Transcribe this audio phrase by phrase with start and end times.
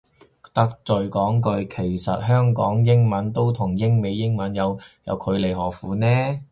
[0.51, 6.39] 得罪講句，其實香港英文都同英美英文都有距離何苦呢